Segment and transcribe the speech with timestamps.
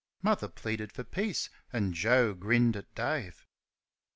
[0.23, 3.45] Mother pleaded for peace, and Joe grinned at Dave.